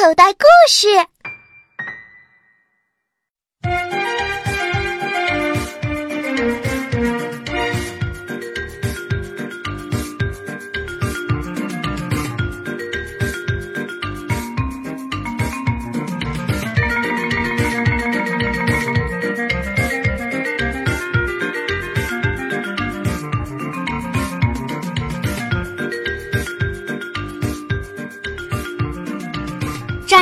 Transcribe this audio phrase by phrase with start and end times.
[0.00, 0.88] 口袋故事。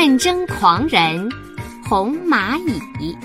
[0.00, 1.28] 战争狂人
[1.84, 2.56] 红蚂
[3.00, 3.18] 蚁，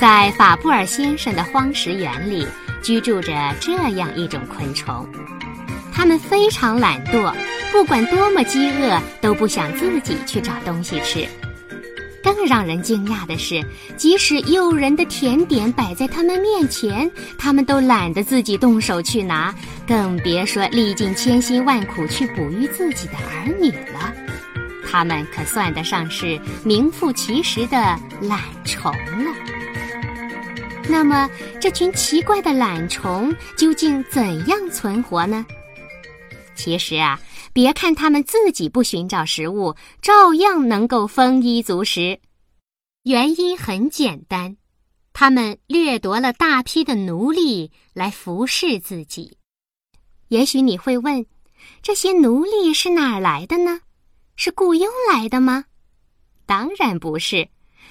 [0.00, 2.48] 在法布尔先生的荒石园里
[2.82, 5.06] 居住着这样一种昆虫，
[5.92, 7.34] 它们非常懒惰，
[7.70, 11.28] 不管多么饥饿，都不想自己去找东西吃。
[12.24, 13.62] 更让人惊讶的是，
[13.98, 19.54] 即使诱人的甜点摆在他们面前，他们都懒得自己动手去拿，
[19.86, 24.14] 更别说历尽千辛万苦去哺育自己的儿女了。
[24.90, 27.76] 他们可算得上是名副其实的
[28.22, 29.30] 懒虫了。
[30.88, 31.28] 那么，
[31.60, 35.44] 这群奇怪的懒虫究竟怎样存活呢？
[36.54, 37.20] 其实啊。
[37.54, 42.20] 别看他们自己不寻找食物，照样能够丰衣足食。
[43.04, 44.56] 原因很简单，
[45.12, 49.38] 他们掠夺了大批的奴隶来服侍自己。
[50.26, 51.24] 也许你会问，
[51.80, 53.82] 这些奴隶是哪儿来的呢？
[54.34, 55.66] 是雇佣来的吗？
[56.46, 57.48] 当然不是，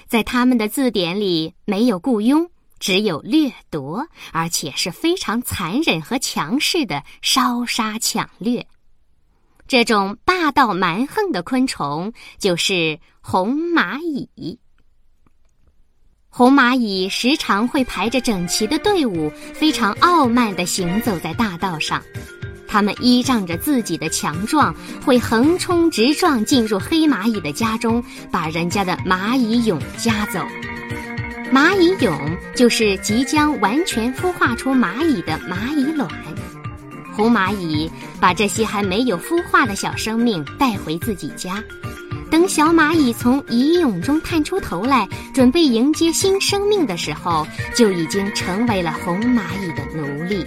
[0.08, 8.68] 在他们的字典里没有雇佣，只有掠夺，而且是非常残忍和强势的烧杀抢掠。
[9.68, 14.60] 这种霸道蛮横的昆虫就是红蚂蚁。
[16.30, 22.04] 红蚂蚁时常会排着整齐的队伍，非常傲慢地行走在大道上。
[22.68, 24.74] 它们依仗着自己的强壮，
[25.06, 30.40] 会横冲直撞进入黑蚂蚁的家中，把人家的蚂蚁蛹夹走。
[31.52, 32.18] 蚂蚁蛹
[32.56, 36.10] 就是即将完全孵化出蚂蚁的蚂蚁卵。
[37.16, 41.64] 红蚂蚁把这些还没有孵化的小生命带回自己家，
[42.30, 50.46] 等小蚂蚁从蚁蛹中探出头来，准备迎接新生命的时候，就已经成为了红蚂蚁的奴隶。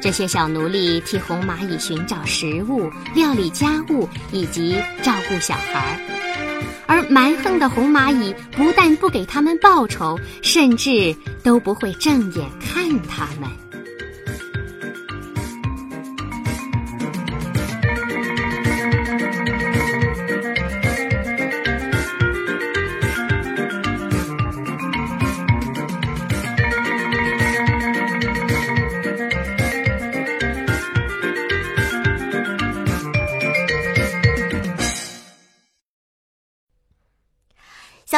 [0.00, 6.00] 这些小奴隶替红蚂蚁寻找食物、料理家务以及照顾小孩，
[6.86, 13.50] 而蛮横的红蚂蚁不但不给他们报酬，甚至都不会正眼看他们。